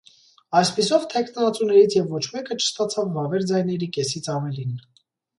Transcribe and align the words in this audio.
Այսպիսով, 0.59 1.03
թեկնածուներից 1.09 1.97
և 1.97 2.07
ոչ 2.13 2.21
մեկը 2.35 2.57
չստացավ 2.63 3.11
վավեր 3.17 3.45
ձայների 3.51 3.91
կեսից 3.99 4.31
ավելին։ 4.37 4.73